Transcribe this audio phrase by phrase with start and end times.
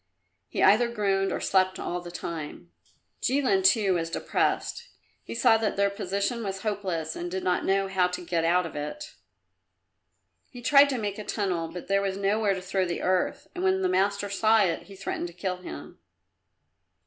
[0.47, 2.71] He either groaned or slept all the time.
[3.21, 4.87] Jilin, too, was depressed;
[5.21, 8.65] he saw that their position was hopeless and did not know how to get out
[8.65, 9.13] of it.
[10.49, 13.63] He tried to make a tunnel but there was nowhere to throw the earth, and
[13.63, 15.99] when the master saw it, he threatened to kill him.